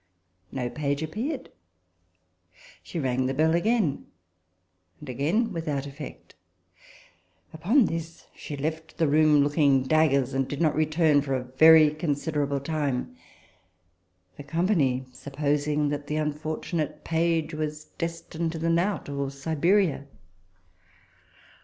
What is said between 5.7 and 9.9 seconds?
effect. Upon this, she left the room, looking